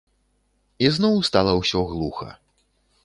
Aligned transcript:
Ізноў 0.87 1.15
стала 1.29 1.53
ўсё 1.61 1.79
глуха. 1.93 2.29